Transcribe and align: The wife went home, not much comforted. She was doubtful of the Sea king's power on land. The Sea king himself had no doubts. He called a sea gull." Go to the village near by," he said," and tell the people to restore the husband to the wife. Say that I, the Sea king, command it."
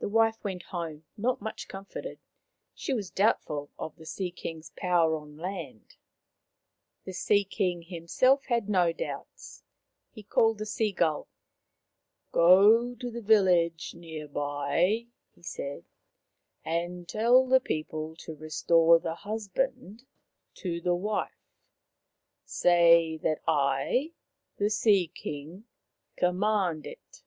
The 0.00 0.08
wife 0.08 0.42
went 0.42 0.64
home, 0.74 1.04
not 1.16 1.40
much 1.40 1.68
comforted. 1.68 2.18
She 2.74 2.92
was 2.92 3.10
doubtful 3.12 3.70
of 3.78 3.94
the 3.94 4.04
Sea 4.04 4.32
king's 4.32 4.72
power 4.76 5.14
on 5.14 5.36
land. 5.36 5.94
The 7.04 7.12
Sea 7.12 7.44
king 7.44 7.82
himself 7.82 8.46
had 8.46 8.68
no 8.68 8.92
doubts. 8.92 9.62
He 10.10 10.24
called 10.24 10.60
a 10.60 10.66
sea 10.66 10.90
gull." 10.90 11.28
Go 12.32 12.96
to 12.96 13.08
the 13.08 13.20
village 13.22 13.94
near 13.94 14.26
by," 14.26 15.06
he 15.32 15.44
said," 15.44 15.84
and 16.64 17.08
tell 17.08 17.46
the 17.46 17.60
people 17.60 18.16
to 18.16 18.34
restore 18.34 18.98
the 18.98 19.14
husband 19.14 20.06
to 20.54 20.80
the 20.80 20.96
wife. 20.96 21.54
Say 22.44 23.16
that 23.18 23.42
I, 23.46 24.10
the 24.56 24.70
Sea 24.70 25.06
king, 25.06 25.66
command 26.16 26.84
it." 26.84 27.22